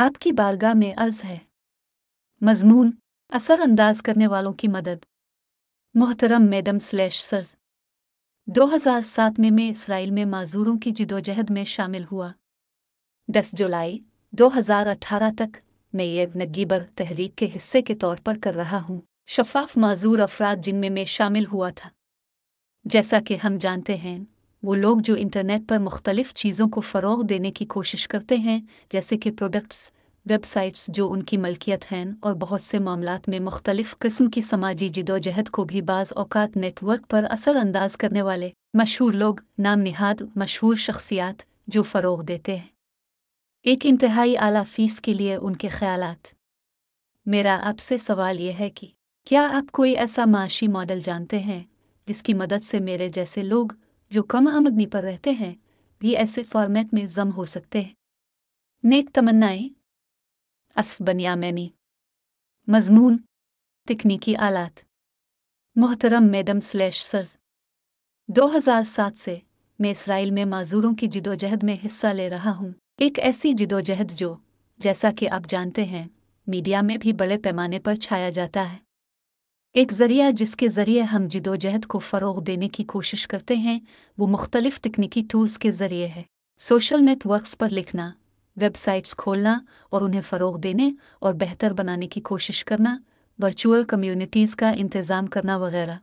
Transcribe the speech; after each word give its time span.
आपकी 0.00 0.32
बारगाह 0.32 0.74
में 0.74 0.94
अर्ज़ 0.94 1.22
है। 1.22 1.40
मजमून, 2.42 2.98
असरअंदाज 3.32 4.00
करने 4.00 4.26
वालों 4.26 4.52
की 4.52 4.68
मदद। 4.68 5.06
मोहतरम 5.96 6.42
मैडम 6.42 6.78
स्लैश 6.78 7.24
सर्ज 7.24 7.56
2007 8.48 9.38
में 9.38 9.50
मैं 9.50 9.70
इसराइल 9.70 10.10
में 10.10 10.24
माजूरों 10.24 10.76
की 10.76 10.92
जिदोजहद 10.92 11.50
में 11.50 11.64
शामिल 11.64 12.04
हुआ। 12.04 12.34
10 13.30 13.54
जुलाई 13.54 14.02
2018 14.34 15.30
तक 15.30 15.52
मैं 15.94 16.04
ये 16.04 16.32
नगीबर 16.36 16.82
तहरीक 16.82 17.34
के 17.34 17.46
हिस्से 17.46 17.82
के 17.82 17.94
तौर 17.94 18.18
पर 18.18 18.38
कर 18.38 18.54
रहा 18.54 18.78
हूँ। 18.78 19.02
शफाफ 19.26 19.78
माजूर 19.78 20.20
अफराद 20.20 20.62
जिनमें 20.62 20.90
मैं 20.90 21.04
शामिल 21.04 21.46
हुआ 21.46 21.70
था। 21.70 21.90
जैसा 22.86 23.20
कि 23.20 23.36
हम 23.36 23.58
जानते 23.58 23.96
हैं 23.96 24.26
वो 24.62 24.74
लोग 24.74 25.00
जो 25.00 25.16
इंटरनेट 25.16 25.66
पर 25.66 25.78
मुख्तलिफ़ 25.78 26.32
चीज़ों 26.32 26.68
को 26.68 26.80
फ़रोग 26.80 27.24
देने 27.26 27.50
की 27.50 27.64
कोशिश 27.64 28.06
करते 28.06 28.36
हैं, 28.36 28.68
जैसे 28.92 29.16
कि 29.16 29.30
प्रोडक्ट्स 29.30 29.90
वेबसाइट्स 30.26 30.90
जो 30.90 31.06
उनकी 31.08 31.36
मलकियत 31.36 31.84
हैं 31.84 32.16
और 32.24 32.34
बहुत 32.34 32.62
से 32.62 32.78
मामला 32.78 33.18
में 33.28 33.38
मुख्तलिफ़ 33.40 33.94
किस्म 34.02 34.28
की 34.28 34.42
समाजी 34.42 34.88
जिदोजहद 34.88 35.48
को 35.48 35.64
भी 35.64 35.80
बाज़ 35.82 36.12
अवकात 36.12 36.56
नेटवर्क 36.56 37.04
पर 37.04 37.24
असरअंदाज 37.26 37.94
करने 37.96 38.22
वाले 38.22 38.52
मशहूर 38.76 39.14
लोग 39.14 39.42
नाम 39.60 39.78
निहाद 39.80 40.28
मशहूर 40.38 40.76
शख्सियात 40.78 41.44
जो 41.68 41.82
फ़रोग 41.82 42.24
देते 42.24 42.56
हैं। 42.56 42.70
एक 43.64 43.86
इंतहाई 43.86 44.34
आला 44.34 44.62
फ़ीस 44.64 44.98
के 44.98 45.14
लिए 45.14 45.36
उनके 45.38 45.68
ख्यालात। 45.68 46.32
मेरा 47.26 47.54
आपसे 47.54 47.98
सवाल 47.98 48.40
यह 48.40 48.56
है 48.56 48.68
कि 48.70 48.92
क्या 49.26 49.42
आप 49.48 49.70
कोई 49.70 49.92
ऐसा 49.94 50.26
माशी 50.26 50.68
मॉडल 50.68 51.02
जानते 51.02 51.40
हैं 51.40 51.64
जिसकी 52.08 52.34
मदद 52.34 52.60
से 52.60 52.80
मेरे 52.80 53.08
जैसे 53.08 53.42
लोग 53.42 53.76
जो 54.12 54.22
कम 54.22 54.48
आमदनी 54.48 54.86
पर 54.86 55.02
रहते 55.02 55.32
हैं, 55.32 55.62
भी 56.00 56.12
ऐसे 56.12 56.42
फॉर्मेट 56.42 56.94
में 56.94 57.06
जम 57.06 57.28
हो 57.28 57.46
सकते 57.46 57.82
हैं। 57.82 57.96
नेक 58.84 59.10
तमन्नाएँ। 59.10 59.70
असफ 60.76 61.02
बनिया 61.02 61.36
मैनी 61.36 61.72
मजमून। 62.68 63.24
तकनीकी 63.86 64.34
आलात। 64.34 64.82
मोहतरम 65.78 66.22
मैडम 66.22 66.60
स्लैश 66.60 67.04
सर्ज 67.04 67.38
2007 68.30 69.16
से 69.16 69.42
मैं 69.80 69.90
इसराइल 69.90 70.30
में 70.30 70.44
माजूरों 70.44 70.94
की 70.94 71.08
जिदोजहद 71.08 71.62
में 71.62 71.80
हिस्सा 71.80 72.12
ले 72.12 72.28
रहा 72.28 72.50
हूँ। 72.50 72.74
एक 73.00 73.18
ऐसी 73.18 73.54
जिदोजहद 73.54 74.08
जो, 74.08 74.42
जैसा 74.80 75.12
कि 75.12 75.26
आप 75.26 75.46
जानते 75.46 75.84
हैं, 75.84 76.10
मीडिया 76.48 76.82
में 76.82 76.98
भी 76.98 77.12
बड़े 77.12 77.36
पैमाने 77.36 77.78
पर 77.78 77.96
छाया 77.96 78.30
जाता 78.30 78.62
है। 78.62 78.80
एक 79.74 79.92
ज़रिया 79.92 80.30
जिसके 80.30 80.68
ज़रिए 80.68 81.00
हम 81.00 81.26
जिदोजहद 81.28 81.84
को 81.84 81.98
फ़रोग 81.98 82.42
देने 82.44 82.68
की 82.68 82.82
कोशिश 82.84 83.24
करते 83.24 83.56
हैं, 83.56 83.80
वो 84.18 84.26
मुख्तलिफ़ 84.26 84.78
तकनीकी 84.78 85.22
टूल्स 85.22 85.56
के 85.56 85.70
ज़रिए 85.70 86.06
है। 86.06 86.24
सोशल 86.60 87.00
नेटवर्क्स 87.00 87.54
पर 87.54 87.70
लिखना 87.70 88.14
वेबसाइट्स 88.56 89.12
खोलना 89.14 89.60
और 89.92 90.02
उन्हें 90.02 90.20
फ़रोग 90.20 90.58
देने 90.60 90.92
और 91.22 91.34
बेहतर 91.34 91.72
बनाने 91.72 92.06
की 92.06 92.20
कोशिश 92.20 92.62
करना 92.62 92.98
वर्चुअल 93.38 93.84
कम्युनिटीज़ 93.84 94.54
का 94.56 94.70
इंतज़ाम 94.72 95.26
करना 95.26 95.56
वगैरह। 95.56 96.00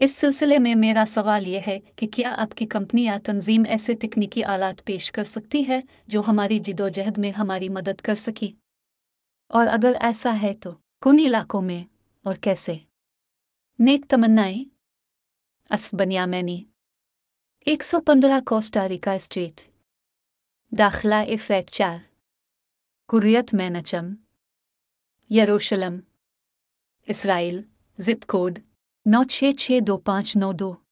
इस 0.00 0.16
सिलसिले 0.16 0.58
में 0.58 0.74
मेरा 0.74 1.04
सवाल 1.04 1.46
यह 1.46 1.62
है 1.66 1.78
कि 1.98 2.06
क्या 2.06 2.30
आपकी 2.30 2.66
कंपनी 2.66 3.06
या 3.06 3.18
तंजीम 3.18 3.66
ऐसे 3.66 3.94
तकनीकी 3.96 4.42
आलात 4.54 4.80
पेश 4.80 5.08
कर 5.10 5.24
सकती 5.26 5.62
है, 5.62 5.82
जो 6.08 6.20
हमारी 6.22 6.58
जिदोजहद 6.60 7.18
में 7.18 7.30
हमारी 7.32 7.68
मदद 7.68 8.00
कर 8.00 8.14
सकी? 8.14 8.54
और 9.50 9.66
अगर 9.68 9.94
ऐसा 10.02 10.30
है 10.32 10.52
तो? 10.54 10.80
किन 11.06 11.20
इलाकों 11.20 11.60
में 11.60 11.86
और 12.26 12.38
कैसे? 12.38 12.86
नेक 13.80 14.06
तमन्नाएँ। 14.06 14.66
Asaf 15.70 15.94
Binyamini 15.94 16.66
115 17.66 18.40
Costa Rica 18.40 19.18
street. 19.18 19.60
दाखला 20.74 21.22
इफेट 21.22 21.70
चार। 21.70 22.08
कुरियत 23.08 23.54
मैनचम 23.54 24.16
यरूशलम। 25.30 26.02
इसराइल। 27.08 27.64
Zip 28.00 28.24
code. 28.24 28.58
नौ 29.06 29.24
छः 29.24 29.52
छः 29.52 29.80
दो 29.80 29.96
पाँच 29.96 30.36
नौ 30.36 30.52
दो। 30.52 30.84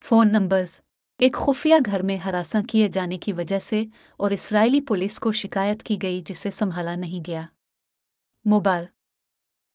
Phone 0.00 0.28
numbers. 0.30 0.82
एक 1.20 1.36
खुफिया 1.36 1.78
घर 1.78 2.02
में 2.02 2.16
हरासा 2.16 2.62
किए 2.62 2.88
जाने 2.88 3.18
की 3.18 3.32
वजह 3.32 3.58
से 3.58 3.88
और 4.20 4.32
इसराइली 4.32 4.80
पुलिस 4.80 5.18
को 5.18 5.32
शिकायत 5.32 5.82
की 5.82 5.96
गई 5.96 6.22
जिसे 6.22 6.50
संभाला 6.50 6.96
नहीं 6.96 7.22
गया। 7.22 7.48
मोबाइल। 8.46 8.88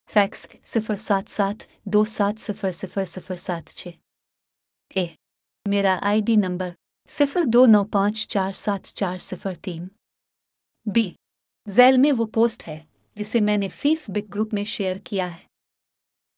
फैक्स 0.10 0.48
सिफर 0.66 0.96
सात 0.96 1.28
सात, 1.28 1.66
दो 1.88 2.04
सात 2.08 2.38
सिफर 2.40 2.72
सिफर 2.72 3.04
सिफर 3.06 3.36
सात 3.38 3.68
छः 3.70 3.94
ए, 4.92 5.16
मेरा 5.66 5.94
आईडी 6.04 6.38
नंबर 6.38 6.74
सिफर 7.10 7.44
दो 7.46 7.66
नौ 7.68 7.84
पाँच 7.88 8.26
चार 8.28 8.52
सात 8.54 8.86
चार 8.88 9.18
सिफर 9.20 9.56
तीन। 9.58 9.90
बी, 10.86 11.14
जैल 11.68 11.98
में 11.98 12.12
वो 12.12 12.26
पोस्ट 12.28 12.64
है 12.64 12.86
जिसे 13.18 13.42
मैंने 13.42 13.70
फ़ीस 13.70 14.10
बिग 14.10 14.30
ग्रुप 14.32 14.54
में 14.54 14.64
शेयर 14.66 14.98
किया 15.06 15.26
है। 15.28 15.46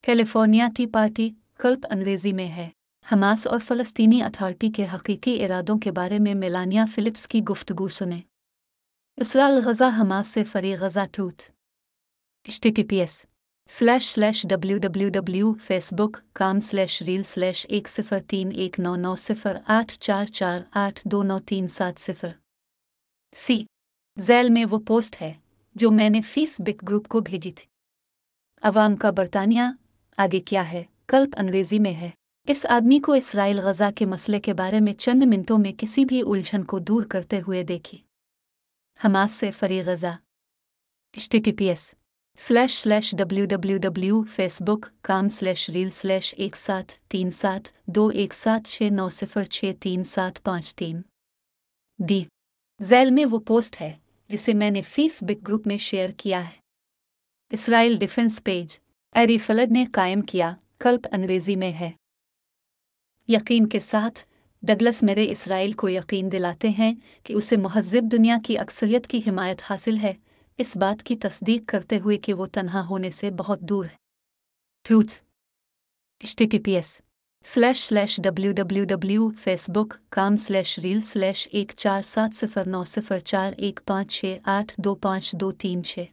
कैलिफ़ोर्निया 0.03 0.67
टी 0.69 0.85
पार्टी 0.89 1.31
कल्प 1.59 1.85
अंग्रेज़ी 1.87 2.33
में 2.33 2.47
है। 2.49 2.71
हमास 3.05 3.47
और 3.47 3.59
फ़लस्तीनी 3.61 4.21
अथॉरिटी 4.21 4.69
के 4.69 4.85
हकीकी 4.87 5.35
इरादों 5.37 5.77
के 5.77 5.91
बारे 5.93 6.19
में 6.19 6.33
मेलानिया 6.35 6.85
फ़िलिप्स 6.87 7.25
की 7.25 7.41
गुफ्तगू 7.43 7.89
सुने। 7.91 8.21
इसराइल 9.17 9.59
गज़ा 9.61 9.87
हमास 9.95 10.27
से 10.29 10.43
free 10.45 10.75
Gaza 10.77 11.05
tooth 11.07 11.51
H 12.45 12.59
T 12.63 12.83
P 12.83 12.99
S. 12.99 13.25
Slash 13.71 14.07
slash 14.09 14.45
W 14.45 14.77
W 14.77 15.09
W 15.09 15.53
Facebook 15.53 16.17
com 16.35 16.59
slash 16.59 17.01
reel 17.03 17.21
slash 17.23 17.65
एक 17.65 17.87
सिफर 17.87 18.19
तीन 18.19 18.51
एक 18.51 18.79
नौ 18.79 18.95
नौ 18.95 19.15
सिफर 19.15 19.59
आठ 19.67 19.91
चार 19.97 20.27
चार 20.29 20.65
आठ 20.73 20.99
दो 21.07 21.21
नौ 21.23 21.39
तीन 21.39 21.67
सात 21.67 21.97
सिफर। 21.97 22.33
सी 23.33 23.65
जैल 24.17 24.49
में 24.49 24.65
वो 24.65 24.77
पोस्ट 24.77 25.15
है, 25.15 25.39
जो 25.75 25.91
मैंने 25.91 26.21
फ़ीस 26.21 26.59
बिक 26.61 26.83
ग्रुप 26.83 27.07
को 27.07 27.21
भेजी 27.21 27.51
थी। 27.51 27.67
अवाम 28.63 28.95
का 28.95 29.11
बरतानिया, 29.11 29.77
आगे 30.17 30.39
क्या 30.39 30.61
है? 30.61 30.85
कल्प 31.09 31.35
अंग्रेज़ी 31.35 31.79
में 31.79 31.93
है। 31.93 32.13
इस 32.47 32.65
आदमी 32.65 32.99
को 32.99 33.15
इसराइल 33.15 33.61
गजा 33.61 33.91
के 33.91 34.05
मसले 34.05 34.39
के 34.39 34.53
बारे 34.53 34.79
में 34.79 34.93
चंद 34.93 35.23
मिनटों 35.23 35.57
में 35.57 35.73
किसी 35.73 36.05
भी 36.05 36.21
उलझन 36.21 36.63
को 36.63 36.79
दूर 36.81 37.05
करते 37.05 37.39
हुए 37.39 37.63
देखी। 37.63 38.03
हमास 38.99 39.31
से 39.31 39.51
free 39.51 39.81
Gaza. 39.83 40.17
S 41.15 41.95
slash 42.37 42.77
slash 42.77 43.13
W 43.15 43.45
W 43.45 43.77
W 43.77 44.21
Facebook 44.25 44.85
com 45.03 45.27
slash 45.27 45.69
reel 45.69 45.89
slash 45.89 46.33
एक 46.35 46.55
सात 46.55 46.91
तीन 47.09 47.29
सात 47.29 47.67
दो 47.89 48.09
एक 48.21 48.33
सात 48.33 48.65
छः 48.65 48.89
नौ 48.91 49.07
सिफर 49.09 49.45
छः 49.47 49.73
तीन 49.81 50.03
सात 50.03 50.37
पाँच 50.37 50.73
तीन 50.77 51.03
डी 51.99 52.25
जैल 52.79 53.11
में 53.11 53.23
वो 53.25 53.39
पोस्ट 53.39 53.75
है, 53.77 53.91
जिसे 54.29 54.53
मैंने 54.53 54.81
फ़ीस 54.83 55.23
बिग 55.23 55.43
ग्रुप 55.43 55.67
में 55.67 55.77
शेयर 55.79 56.11
किया 56.19 56.39
है। 56.39 56.57
इसराइल 57.51 57.97
डिफेंस 57.97 58.39
पेज 58.39 58.79
एरी 59.15 59.37
फलद 59.37 59.71
ने 59.71 59.85
कायम 59.93 60.21
किया, 60.23 60.55
कल्प 60.81 61.05
अंग्रेज़ी 61.05 61.55
में 61.55 61.71
है। 61.73 61.93
यकीन 63.29 63.65
के 63.65 63.79
साथ, 63.81 64.25
डगलस 64.63 65.03
मेरे 65.03 65.25
इसराइल 65.27 65.73
को 65.73 65.89
यकीन 65.89 66.29
दिलाते 66.29 66.69
हैं 66.71 66.95
कि 67.25 67.33
उसे 67.33 67.57
महजब 67.59 68.09
दुनिया 68.09 68.37
की 68.39 68.55
अक्सरियत 68.57 69.05
की 69.05 69.19
हिमायत 69.19 69.63
हासिल 69.63 69.97
है 69.97 70.17
इस 70.61 70.75
बात 70.77 71.01
की 71.01 71.15
तस्दीक 71.17 71.67
करते 71.69 71.97
हुए 71.97 72.17
कि 72.17 72.33
वो 72.33 72.45
तनहा 72.47 72.81
होने 72.81 73.11
से 73.11 73.29
बहुत 73.31 73.63
दूर 73.63 73.85
है। 73.85 73.97
Truth 74.85 75.21
S 76.21 77.01
slash 77.43 77.83
slash 77.83 78.19
W 78.19 78.51
W 78.53 78.83
W 78.85 79.29
Facebook 79.39 79.97
com 80.11 80.35
slash 80.35 80.77
reel 80.79 81.01
slash 81.01 81.47
एक 81.53 81.71
चार 81.77 82.01
सात 82.01 82.33
सिफर 82.33 82.65
नौ 82.67 82.83
सिफर 82.85 83.19
चार 83.19 83.53
एक 83.59 83.79
पाँच 83.87 84.11
छः 84.11 84.39
आठ 84.45 84.73
दो 84.79 84.93
पाँच 84.95 85.35
दो 85.35 85.51
तीन 85.51 85.81
छः। 85.81 86.07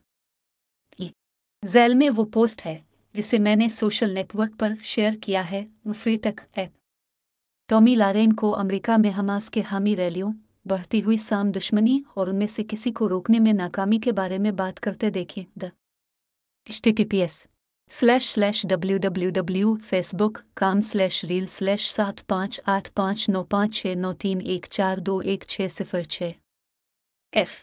जैल 1.63 1.95
में 1.95 2.09
वो 2.11 2.25
पोस्ट 2.25 2.63
है, 2.63 2.83
जिसे 3.15 3.39
मैंने 3.39 3.69
सोशल 3.69 4.11
नेटवर्क 4.11 4.55
पर 4.55 4.77
शेयर 4.85 5.15
किया 5.17 5.43
है 5.43 5.63
free 5.93 6.17
tech 6.17 6.41
app 6.57 6.73
Tomi 7.69 7.95
Lahren 7.95 8.33
को 8.33 8.51
अमेरिका 8.51 8.99
में 8.99 9.11
हमास 9.11 9.49
के 9.49 9.61
हामी 9.61 9.95
रैलियों 9.95 10.33
बढ़ती 10.69 11.01
हुई 11.01 11.17
साम 11.19 11.53
दुश्मनी 11.53 12.03
और 12.17 12.29
उनमें 12.31 12.47
से 12.47 12.63
किसी 12.65 12.91
को 12.91 13.07
रोकने 13.07 13.39
में 13.41 13.53
नाकामी 13.53 13.99
के 13.99 14.13
बारे 14.13 14.39
में 14.39 14.55
बात 14.57 14.79
करते 14.79 15.11
देखें। 15.11 15.45
The 15.59 15.71
S 16.67 17.47
slash 17.91 18.31
slash 18.31 18.65
W 18.67 18.99
W 18.99 19.31
W 19.31 19.75
Facebook 19.85 20.39
com 20.57 20.81
slash 20.89 21.25
reel 21.25 21.47
slash 21.47 21.91
सात 21.91 22.21
पाँच 22.29 22.61
आठ 22.69 22.89
पाँच 22.97 23.29
नौ 23.31 23.43
पाँच 23.53 23.75
छः 23.75 23.95
नौ 23.97 24.13
तीन 24.23 24.41
एक 24.57 24.67
चार 24.73 25.01
दो 25.01 25.21
एक 25.35 25.45
छः 25.49 25.69
सिफर 25.69 26.05
छः। 26.05 26.35
एफ़ 27.33 27.55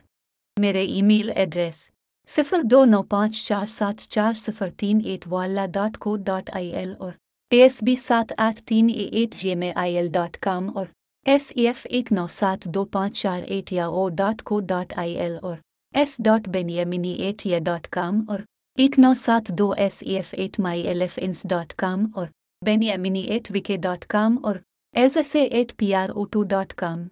मेरे 0.57 0.83
ईमेल 0.83 1.29
एड्रेस 1.29 1.89
सिफर 2.27 2.61
दो 2.63 2.83
नौ 2.85 3.01
पाँच 3.11 3.43
चार 3.47 3.65
सात 3.67 3.99
चार 4.11 4.33
सिफर 4.33 4.69
तीन 4.79 5.01
एट 5.05 5.27
वाला 5.27 5.65
dot 5.77 5.95
co 6.05 6.15
dot 6.29 6.49
I 6.49 6.69
L 6.81 6.93
और 7.01 7.13
एस 7.51 7.83
बी 7.83 7.95
सात 7.97 8.31
आठ 8.39 8.59
तीन 8.67 8.89
at 8.89 9.35
G 9.35 9.49
M 9.49 9.63
I 9.77 9.93
L 9.95 10.09
dot 10.11 10.35
com 10.43 10.69
और 10.69 10.87
एस 11.25 11.51
ई 11.57 11.65
एफ़ 11.65 11.85
एक 11.87 12.11
नौ 12.11 12.27
सात 12.27 12.67
दो 12.67 12.83
पाँच 12.85 13.21
चार 13.21 13.43
at 13.43 13.71
yahoo 13.89 14.07
dot 14.17 14.41
co 14.41 14.59
dot 14.71 14.93
I 14.93 15.13
L 15.13 15.37
और 15.37 15.57
S 15.93 16.15
dot 16.21 16.47
Benyamini 16.49 17.13
at 17.27 17.45
yahoo 17.45 17.59
dot 17.59 17.87
com 17.93 18.19
और 18.29 18.43
एक 18.77 18.97
नौ 18.99 19.13
सात 19.13 19.49
दो 19.51 19.73
S 19.79 20.03
E 20.03 20.15
F 20.15 20.35
at 20.35 20.59
my 20.59 20.81
L 20.81 21.01
F 21.01 21.19
इंस 21.19 21.45
डॉट 21.45 21.71
कॉम 21.71 22.05
और 22.17 22.29
Benyamini 22.61 23.21
at 23.35 23.51
VK 23.51 23.77
dot 23.77 24.03
com 24.03 24.37
और 24.45 24.61
S 24.95 25.35
A 25.35 25.43
at 25.61 25.71
P 25.71 25.91
R 25.93 26.09
O 26.09 26.25
two 26.25 26.43
dot 26.43 26.71
com 26.73 27.07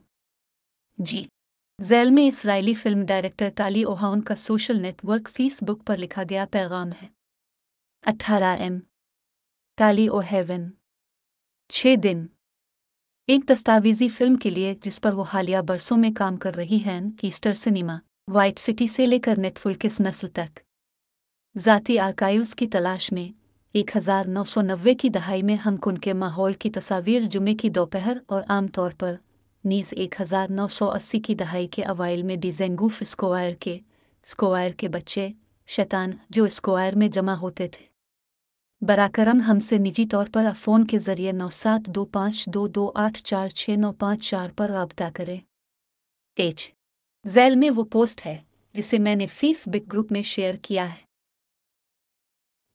ji 1.00 1.26
gel 1.80 2.12
में 2.12 2.26
इसराइली 2.28 2.74
फ़िल्म 2.74 3.06
डायरेक्टर 3.06 3.50
टाली 3.50 3.84
ओहाउन 3.84 4.22
का 4.22 4.36
सोशल 4.36 4.80
नेटवर्क 4.80 5.28
फेसबुक 5.28 5.82
पर 5.84 5.98
लिखा 5.98 6.24
गया 6.24 6.46
पैगाम 6.46 6.92
है। 6.92 7.10
18 8.04 8.62
एम 8.62 8.82
टाली 9.78 10.08
ओ 10.08 10.20
हेवन 10.20 10.72
छः 11.70 11.96
दिन। 11.96 12.28
एक 13.30 13.44
दस्तावेजी 13.48 14.08
फ़िल्म 14.10 14.36
के 14.36 14.50
लिए, 14.50 14.74
जिस 14.84 14.98
पर 15.00 15.14
वो 15.14 15.24
हालिया 15.24 15.62
बरसों 15.62 15.96
में 15.98 16.14
काम 16.14 16.38
कर 16.38 16.54
रही 16.54 16.78
हैं, 16.78 17.14
ईस्टर 17.24 17.54
सिनेमा 17.54 18.00
वाइट 18.30 18.58
सिटी 18.60 18.88
से 18.88 19.06
लेकर 19.06 19.38
नेटफ्लिक्स 19.38 20.00
नस्ल 20.02 20.28
तक। 20.28 20.50
ज़ाती 21.56 21.96
आर्काइव्स 21.98 22.54
की 22.54 22.68
तलाश 22.68 23.12
में 23.14 23.34
1990 23.76 24.96
की 24.96 25.10
दहाई 25.10 25.42
में 25.42 25.56
हम 25.56 25.80
उनके 25.88 26.14
माहौल 26.14 26.54
की 26.54 26.70
तस्वीर 26.70 27.26
जुमे 27.28 27.54
की 27.54 27.70
दोपहर 27.70 28.22
और 28.30 28.46
आमतौर 28.50 28.94
पर 28.94 29.18
नीस 29.64 29.94
1980 29.94 31.20
की 31.20 31.36
दहाई 31.36 31.68
के 31.68 31.82
अवाइल 31.96 32.24
में 32.24 32.40
डिजेंगूफ 32.40 33.04
स्क्वायर 33.04 33.54
के 33.62 33.80
स्क्वायर 34.26 34.72
के 34.72 34.88
बच्चे, 34.88 35.34
शैतान, 35.70 36.20
जो 36.32 36.48
स्क्वायर 36.50 36.96
में 36.96 37.10
जमा 37.12 37.34
होते 37.36 37.68
थे। 37.68 37.93
बराकरम 38.84 39.42
हमसे 39.42 39.80
निजी 39.80 40.06
तौर 40.06 40.30
पर 40.30 40.54
फ़ोन 40.54 40.86
के 40.86 40.98
ज़रिए 40.98 41.32
नौ 41.32 41.50
सात 41.50 41.82
दो 41.90 42.06
पाँच 42.06 42.50
दो 42.50 42.68
दो 42.68 42.88
आठ 42.88 43.22
चार 43.22 43.50
छः 43.50 43.78
नौ 43.78 43.92
पाँच 43.92 44.30
चार 44.30 44.52
पर 44.52 44.70
रबता 44.70 45.10
करें। 45.10 45.42
एच 46.40 46.74
जैल 47.28 47.56
में 47.56 47.70
वो 47.70 47.84
पोस्ट 47.84 48.22
है, 48.22 48.46
जिसे 48.76 49.00
मैंने 49.00 49.28
फेसबुक 49.28 49.84
ग्रुप 49.88 50.12
में 50.12 50.24
शेयर 50.24 50.56
किया 50.56 50.86
है। 50.86 51.06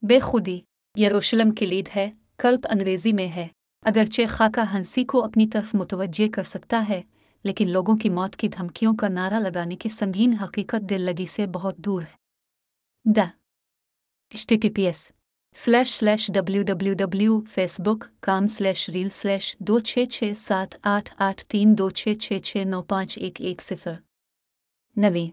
बेखुदी, 0.03 0.63
यरूशलम 0.97 1.51
की 1.51 1.65
लीड 1.65 1.89
है, 1.89 2.13
कल्प 2.39 2.65
अंग्रेज़ी 2.65 3.13
में 3.13 3.27
है। 3.27 3.49
अगरचे 3.85 4.25
खाका 4.25 4.63
हँसी 4.63 5.03
को 5.03 5.19
अपनी 5.19 5.45
तरफ़ 5.45 5.77
मुतवजह 5.77 6.27
कर 6.27 6.43
सकता 6.43 6.79
है, 6.79 7.03
लेकिन 7.45 7.69
लोगों 7.69 7.97
की 7.97 8.09
मौत 8.09 8.35
की 8.35 8.49
धमकियों 8.49 8.95
का 8.95 9.07
नारा 9.07 9.39
लगाने 9.39 9.75
की 9.75 9.89
संगीन 9.89 10.33
हकीकत 10.33 10.81
दिल 10.81 11.01
लगी 11.01 11.27
से 11.27 11.47
बहुत 11.47 11.79
दूर 11.79 12.03
है। 12.03 12.17
The. 13.07 13.31
S 14.79 15.13
slash 15.55 15.93
slash 15.93 16.29
W 16.31 16.61
W 16.63 16.93
W 16.93 17.39
Facebook 17.49 18.03
com 18.23 18.47
slash 18.47 18.89
reel 18.89 19.07
slash 19.09 19.55
दो 19.61 19.79
छः 19.79 20.05
छः 20.05 20.33
सात 20.33 20.79
आठ 20.85 21.09
आठ 21.19 21.41
तीन 21.49 21.73
दो 21.75 21.89
छः 21.91 22.13
छः 22.21 22.39
छः 22.39 22.65
नौ 22.65 22.81
पाँच 22.81 23.17
एक 23.17 23.41
एक 23.41 23.61
सिफर 23.61 23.97
नवी 24.97 25.25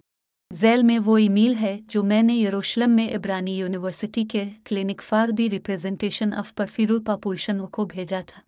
जैल 0.51 0.83
में 0.83 0.99
वो 0.99 1.19
ईमेल 1.19 1.55
है 1.55 1.77
जो 1.91 2.03
मैंने 2.03 2.39
यरूशलेम 2.41 2.91
में 2.91 3.09
इब्रानी 3.11 3.57
यूनिवर्सिटी 3.57 4.25
के 4.25 4.45
clinic 4.67 5.03
for 5.03 5.31
the 5.31 5.49
representation 5.49 6.33
of 6.35 6.53
peripheral 6.57 7.01
population 7.07 7.65
को 7.67 7.85
भेजा 7.87 8.23
था। 8.23 8.43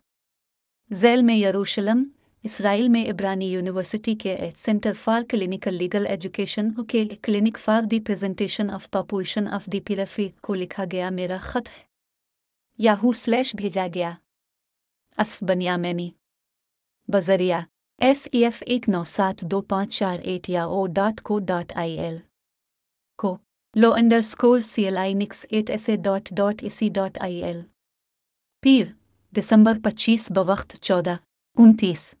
जैल 0.91 1.23
में 1.23 1.35
यरूशलेम 1.35 2.05
इसराइल 2.43 2.89
में 2.89 3.05
इब्रानी 3.05 3.49
यूनिवर्सिटी 3.51 4.13
के 4.15 4.35
centre 4.55 4.93
for 4.93 5.23
clinical 5.23 5.73
legal 5.73 6.05
education 6.07 6.71
के 6.89 7.05
clinic 7.23 7.57
for 7.57 7.85
the 7.85 7.99
presentation 7.99 8.69
of 8.69 8.87
population 8.93 9.47
of 9.47 9.69
the 9.69 9.79
periphery 9.79 10.27
को 10.43 10.53
लिखा 10.53 10.85
गया 10.85 11.09
मेरा 11.11 11.37
ख़त 11.37 11.67
है। 11.69 11.85
याहू 12.79 13.11
स्लैश 13.13 13.55
भेजा 13.55 13.87
गया। 13.87 14.15
असफ 15.17 15.43
बनियामैनी 15.43 16.11
बजरिया। 17.09 17.65
एस 18.01 18.27
ई 18.33 18.43
एफ़ 18.43 18.63
एक 18.75 18.87
नौ 18.89 19.03
सात 19.03 19.43
दो 19.45 19.59
पाँच 19.71 19.97
चार 19.97 20.19
एट 20.33 20.49
या 20.49 20.65
O 20.67 20.85
dot 20.99 21.19
co 21.19 21.39
dot 21.49 21.71
I 21.73 21.95
L. 21.97 22.19
को। 23.19 23.37
Low 23.75 23.89
underscore 24.21 24.61
C 24.61 24.83
L 24.83 24.97
I 24.97 25.13
nix 25.13 25.45
at 25.51 25.69
S 25.69 25.89
A 25.89 25.97
dot 25.97 26.33
dot 26.33 26.63
A 26.63 26.69
C 26.69 26.89
dot 26.89 27.17
I 27.17 27.41
L. 27.49 27.63
पीर। 28.63 28.93
दिसंबर 29.33 29.79
पच्चीस 29.79 30.31
बवक्त 30.31 30.75
चौदह। 30.77 31.19
उनतीस। 31.57 32.13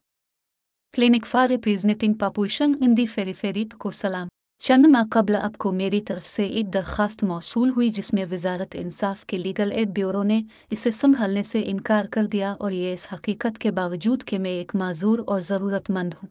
Clinic 0.93 1.25
for 1.25 1.47
representing 1.47 2.13
population 2.15 2.75
in 2.83 2.93
the 2.93 3.05
periphery 3.07 3.73
को 3.73 3.89
सलाम 3.91 4.27
चंद 4.61 4.85
माह 4.85 5.03
कबल 5.13 5.35
आपको 5.37 5.71
मेरी 5.71 5.99
तरफ़ 6.01 6.25
से 6.25 6.45
एक 6.59 6.69
दरख्वास्त 6.69 7.23
मौसू 7.23 7.65
हुई 7.71 7.89
जिसमें 7.89 8.23
वजारत 8.25 8.75
इंसाफ 8.75 9.23
के 9.23 9.37
लीगल 9.37 9.71
एड 9.73 9.89
ब्यूरो 9.89 10.23
ने 10.23 10.43
इसे 10.71 10.91
संभालने 10.91 11.43
से 11.43 11.61
इनकार 11.67 12.07
कर 12.07 12.25
दिया 12.27 12.53
और 12.55 12.73
ये 12.73 12.93
इस 12.93 13.07
हकीकत 13.11 13.57
के 13.57 13.71
बावजूद 13.71 14.23
कि 14.23 14.37
मैं 14.37 14.51
एक 14.51 14.75
माजूर 14.75 15.21
और 15.29 15.39
ज़रूरतमंद 15.41 16.13
हूँ 16.13 16.29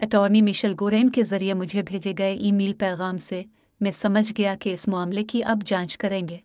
अटॉर्नी 0.00 0.42
मिशेल 0.42 0.74
गोरेन 0.74 1.08
के 1.08 1.22
ज़रिए 1.24 1.54
मुझे 1.54 1.82
भेजे 1.84 2.12
गए 2.12 2.34
ईमेल 2.42 2.72
पैगाम 2.80 3.18
से 3.20 3.44
मैं 3.80 3.90
समझ 3.94 4.30
गया 4.32 4.54
कि 4.54 4.72
इस 4.72 4.88
मामले 4.88 5.22
की 5.24 5.40
अब 5.48 5.62
जाँच 5.62 5.94
करेंगे 5.96 6.40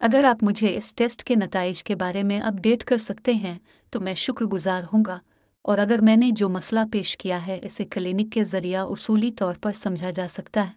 अगर 0.00 0.24
आप 0.24 0.42
मुझे 0.42 0.68
इस 0.68 0.94
टेस्ट 0.96 1.22
के 1.22 1.36
नतज 1.36 1.82
के 1.82 1.94
बारे 1.96 2.22
में 2.22 2.40
अपडेट 2.40 2.82
कर 2.82 2.98
सकते 3.00 3.34
हैं 3.38 3.58
तो 3.92 4.00
मैं 4.00 4.14
शुक्रगुजार 4.16 4.84
हूँगा 4.84 5.20
और 5.64 5.78
अगर 5.78 6.00
मैंने 6.00 6.32
जो 6.32 6.48
मसला 6.48 6.84
पेश 6.84 7.14
किया 7.14 7.38
है, 7.38 7.58
इसे 7.58 7.84
क्लिनिक 7.84 8.30
के 8.32 8.44
ज़रिया 8.44 8.84
उसूली 8.84 9.30
तौर 9.30 9.56
पर 9.56 9.72
समझा 9.72 10.10
जा 10.10 10.26
सकता 10.26 10.62
है। 10.62 10.74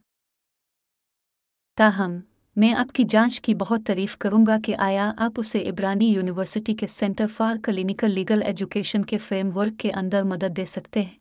ताहम, 1.77 2.23
मैं 2.57 2.73
आपकी 2.73 3.03
जाँच 3.03 3.37
की 3.37 3.53
बहुत 3.53 3.85
तारीफ़ 3.85 4.17
करूँगा 4.17 4.57
कि 4.57 4.73
आया 4.73 5.05
आप 5.19 5.39
उसे 5.39 5.59
इब्रानी 5.59 6.09
यूनिवर्सिटी 6.09 6.73
के 6.73 6.87
centre 6.87 7.27
for 7.27 7.57
clinical 7.57 8.09
legal 8.09 8.41
education 8.41 9.03
के 9.03 9.17
फ्रेमवर्क 9.17 9.75
के 9.75 9.89
अंदर 9.89 10.23
मदद 10.23 10.51
दे 10.51 10.65
सकते 10.65 11.03
हैं। 11.03 11.17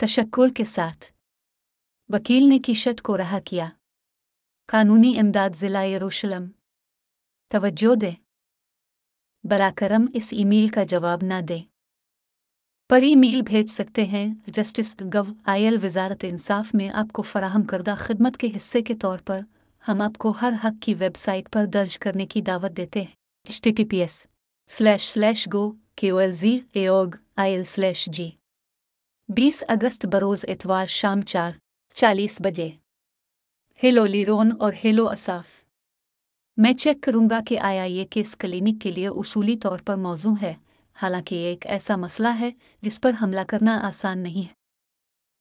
तशक्कुर 0.00 0.50
के 0.50 0.64
साथ। 0.64 1.12
वकील 2.10 2.48
ने 2.48 2.58
किशत 2.58 3.00
को 3.00 3.16
रहा 3.16 3.38
किया। 3.38 3.72
कानूनी 4.68 5.14
इमदाद 5.14 5.52
ज़िला 5.52 5.82
यरूशलम। 5.82 6.50
तवज्जो 7.50 7.94
दे। 7.94 8.16
बराकरम 9.44 10.08
इस 10.14 10.34
ईमेल 10.34 10.68
का 10.68 10.84
जवाब 10.84 11.22
ना 11.22 11.40
दे। 11.40 11.71
पर 12.92 13.04
मेल 13.16 13.42
भेज 13.42 13.68
सकते 13.70 14.04
हैं। 14.04 14.42
जस्टिस 14.48 14.94
गव 15.02 15.26
आयल 15.48 15.78
वजारत 15.78 16.24
इंसाफ 16.24 16.74
में 16.74 16.88
आपको 16.90 17.22
फराहम 17.22 17.62
करदा 17.62 17.94
खदमत 17.96 18.34
के 18.36 18.46
हिस्से 18.46 18.82
के 18.82 18.94
तौर 18.94 19.18
पर 19.18 19.44
हम 19.84 20.02
आपको 20.02 20.30
हर 20.30 20.54
हक 20.54 20.78
की 20.82 20.94
वेबसाइट 20.94 21.46
पर 21.48 21.66
दर्ज 21.66 21.94
करने 21.96 22.26
की 22.26 22.42
दावत 22.42 22.72
देते 22.72 23.00
हैं। 23.00 23.12
H 23.46 23.60
T 23.64 23.70
T 23.70 23.84
P 23.84 23.98
S 23.98 24.16
slash 24.68 25.08
slash 25.08 25.48
go 25.48 25.62
K 25.98 26.10
O 26.10 26.18
L 26.20 26.32
G 26.32 26.52
egg 26.76 27.16
I 27.38 27.52
L 27.52 27.64
slash 27.64 28.08
G 28.08 28.32
बीस 29.28 29.62
अगस्त 29.62 30.06
बरोज़ 30.06 30.44
इतवार 30.46 30.86
शाम 30.86 31.22
चार, 31.22 31.56
चालीस 31.96 32.36
बजे। 32.42 32.66
हेलो 33.80 34.04
लीरोन 34.06 34.52
और 34.52 34.74
हेलो 34.74 35.04
असाफ। 35.04 35.46
मैं 36.58 36.74
चेक 36.74 37.02
करूँगा 37.02 37.40
कि 37.40 37.56
आया 37.70 37.84
ये 37.84 38.04
केस 38.04 38.34
क्लिनिक 38.34 38.80
के 38.80 38.90
लिए 38.90 39.08
उसूली 39.08 39.56
तौर 39.56 39.80
पर 39.80 39.96
मौजू 39.96 40.34
है। 40.34 40.56
हालाँकि 40.96 41.36
एक 41.42 41.66
ऐसा 41.66 41.96
मसला 41.96 42.30
है 42.30 42.52
जिस 42.84 42.98
पर 42.98 43.14
हमला 43.14 43.44
करना 43.44 43.76
आसान 43.78 44.18
नहीं 44.18 44.42
है। 44.42 44.54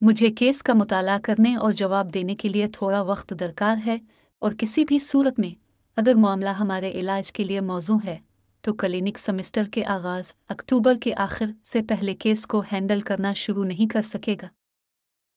मुझे 0.02 0.30
केस 0.30 0.62
का 0.62 0.74
मुताला 0.74 1.18
करने 1.18 1.56
और 1.56 1.74
जवाब 1.74 2.10
देने 2.10 2.36
के 2.36 2.50
लिए 2.50 2.68
थोड़ा 2.72 3.02
वक्त 3.02 3.34
दरकार 3.34 3.78
है 3.78 4.00
और 4.42 4.54
किसी 4.54 4.84
भी 4.86 5.00
सूरत 5.00 5.40
में 5.40 5.56
अगर 5.98 6.16
मामला 6.16 6.52
हमारे 6.52 6.90
इलाज 6.90 7.30
के 7.32 7.44
लिए 7.44 7.62
मौजू 7.62 7.98
है 7.98 8.20
तो 8.64 8.74
क्लिनिक 8.74 9.18
सेमेस्टर 9.18 9.68
के 9.68 9.84
आगाज़ 9.84 10.34
अक्टूबर 10.50 10.98
के 10.98 11.12
आखिर 11.12 11.56
से 11.64 11.82
पहले 11.82 12.14
केस 12.14 12.46
को 12.46 12.62
हैंडल 12.62 13.02
करना 13.02 13.34
शुरू 13.34 13.64
नहीं 13.64 13.88
कर 13.88 14.02
सकेगा। 14.02 14.50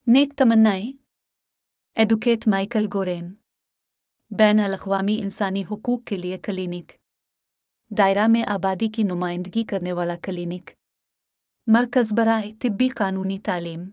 नेक 0.07 0.35
तमन्नाएँ। 0.35 0.93
Advocate 1.97 2.49
Michael 2.49 2.87
Goren. 2.87 3.35
Ban 4.31 4.59
Avi 4.59 5.15
इंसानी 5.15 5.63
हकूक़ 5.63 6.03
के 6.07 6.17
लिए 6.17 6.37
क्लिनिक। 6.37 6.93
दायरा 7.91 8.27
में 8.29 8.45
आबादी 8.45 8.89
की 8.89 9.05
नुमाइंदगी 9.05 9.63
करने 9.65 9.93
वाला 9.93 10.17
क्लिनिक। 10.17 10.71
मरकज़ 11.67 12.13
बराए 12.15 12.51
तिब्बी 12.61 12.89
कानूनी 12.89 13.39
तालीम। 13.39 13.87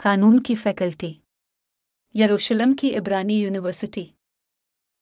कानून 0.00 0.38
की 0.38 0.54
फैकल्टी। 0.54 1.10
यरूशलम 2.14 2.74
की 2.74 2.88
इब्रानी 2.92 3.40
university. 3.40 4.06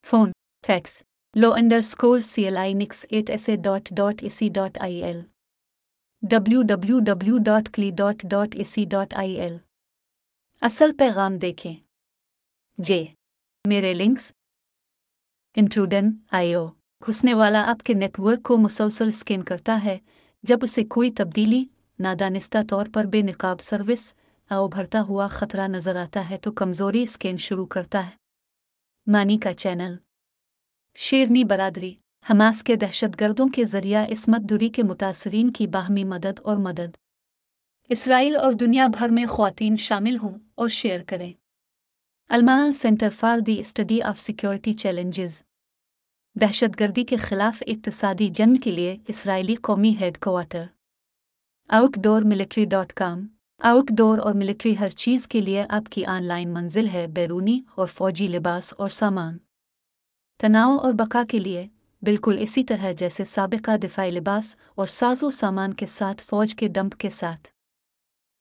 Phone, 0.07 0.33
fax, 0.65 1.03
low 1.37 1.51
underscore 1.83 2.21
C 2.23 2.45
L 2.45 2.59
I 2.59 2.75
nix 2.75 3.07
at 3.13 3.31
S 3.31 3.49
A 3.49 3.57
dot 3.69 3.93
dot 3.93 4.23
A 4.23 4.29
C 4.29 4.49
dot 4.51 4.79
I 4.79 5.01
L 5.11 5.25
W 6.23 6.63
W 6.63 6.99
W 7.01 7.39
dot 7.51 7.69
क्ली 7.75 7.91
dot 8.03 8.27
dot 8.27 8.55
A 8.55 8.65
C 8.65 8.85
dot 8.89 9.15
I 9.15 9.35
L 9.47 9.59
असल 10.63 10.93
पैगाम 10.99 11.39
देखें। 11.39 11.75
जे, 12.79 13.01
मेरे 13.65 13.95
links. 13.95 14.33
इंट्रूडन 15.57 16.15
आई 16.33 16.55
ओ 16.55 16.69
घुसने 17.03 17.35
वाला 17.35 17.61
आपके 17.65 17.95
network 17.95 18.41
को 18.43 18.57
मुसलसल 18.57 19.11
स्कैन 19.13 19.43
करता 19.43 19.75
है। 19.77 20.01
जब 20.45 20.63
उसे 20.63 20.83
कोई 20.87 21.11
तब्दीली, 21.11 21.67
नादानिस्ता 21.99 22.63
तौर 22.63 22.89
पर 22.89 23.07
बेनकाब 23.07 23.59
सर्विस 23.61 24.09
या 24.51 24.59
उभरता 24.61 25.01
हुआ 25.01 25.29
खतरा 25.31 25.67
नज़र 25.69 25.97
आता 25.97 26.21
है 26.21 26.37
तो 26.37 26.51
कमज़ोरी 26.53 27.07
स्कैन 27.07 27.37
शुरू 27.39 27.65
करता 27.67 28.01
है। 28.01 28.17
मानी 29.07 29.39
का 29.39 29.53
चैनल 29.55 29.99
शेरनी 30.99 31.45
बरादरी, 31.47 31.97
हमास 32.27 32.63
के 32.63 32.77
दहशतगर्दों 32.79 33.49
के 33.49 33.65
ज़रिया 33.67 34.05
इसमत 34.13 34.41
दूरी 34.43 34.69
के 34.69 34.83
मुतासरीन 34.85 35.51
की 35.51 35.67
बाहमी 35.69 36.05
मदद 36.07 36.41
और 36.41 36.59
मदद। 36.61 36.97
इसराइल 37.91 38.37
और 38.37 38.55
दुनिया 38.55 38.89
भर 38.89 39.11
में 39.11 39.27
खातन 39.29 39.77
शामिल 39.83 40.17
हों 40.17 40.35
और 40.59 40.69
शेयर 40.71 41.03
करें। 41.05 41.33
Alma 42.31 42.71
centre 42.73 43.11
for 43.11 43.41
the 43.41 43.63
study 43.65 44.01
of 44.01 44.19
security 44.21 44.73
challenges. 44.75 45.43
दहशतगर्दी 46.37 47.03
के 47.05 47.17
खिलाफ 47.17 47.63
इकतसादी 47.63 48.29
जंग 48.31 48.59
के 48.59 48.71
लिए 48.71 48.93
इसराइली 49.11 49.55
कौमी 49.67 49.91
headquarter 50.17 50.69
outdoor 51.71 52.25
military 52.25 52.65
dot 52.67 52.93
com. 52.93 53.27
Outdoor 53.61 54.19
और 54.19 54.35
मिलिट्री 54.35 54.73
हर 54.75 54.91
चीज़ 54.93 55.27
के 55.29 55.41
लिए 55.41 55.65
आपकी 55.71 56.05
ऑनलाइन 56.05 56.53
मंजिल 56.53 56.89
है 56.89 57.07
बैरूनी 57.09 57.57
और 57.77 57.87
फौजी 57.89 58.29
लिबास 58.29 58.73
और 58.73 58.89
सामान। 58.91 59.39
तनाव 60.41 60.77
और 60.77 60.93
बका 60.93 61.25
के 61.25 61.39
लिए 61.39 61.69
बिल्कुल 62.03 62.39
इसी 62.39 62.63
तरह 62.63 62.93
जैसे 62.93 63.25
सबका 63.25 63.77
दिफाई 63.77 64.11
लिबास 64.11 64.57
और 64.79 64.87
साजो 64.89 65.31
सामान 65.31 65.73
के 65.73 65.87
साथ 65.87 66.25
फौज 66.29 66.53
के 66.53 66.69
डंप 66.69 66.95
के 66.95 67.11
साथ। 67.11 67.53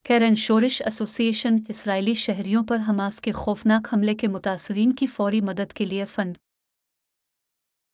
कैरन 0.05 0.35
शोरिश 0.45 0.81
एसोसिएशन 0.81 1.65
इसराइली 1.69 2.15
शहरियों 2.15 2.63
पर 2.63 2.79
हमास 2.87 3.19
के 3.19 3.31
खौफनाक 3.31 3.87
हमले 3.91 4.13
के 4.13 4.27
मुतासरीन 4.27 4.91
की 4.91 5.07
फौरी 5.07 5.41
मदद 5.41 5.71
के 5.71 5.85
लिए 5.85 6.05
फंड। 6.05 6.37